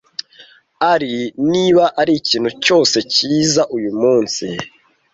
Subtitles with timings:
[0.91, 1.15] Ari,
[1.51, 4.45] niba arikintu cyose, cyiza uyu munsi.